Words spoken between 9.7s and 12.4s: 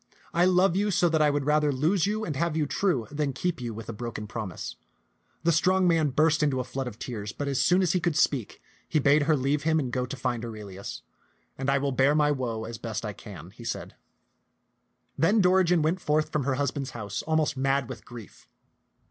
and go to find Aurelius, "and I will bear my